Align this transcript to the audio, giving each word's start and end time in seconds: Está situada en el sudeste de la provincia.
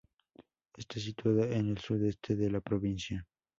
Está 0.77 0.99
situada 0.99 1.45
en 1.55 1.69
el 1.69 1.77
sudeste 1.77 2.35
de 2.35 2.49
la 2.49 2.59
provincia. 2.59 3.23